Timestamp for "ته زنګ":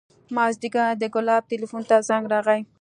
1.89-2.23